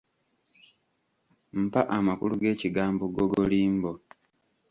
Mpa 1.63 1.81
amakulu 1.97 2.33
g'ekigambo 2.41 3.03
googolimbo? 3.15 3.91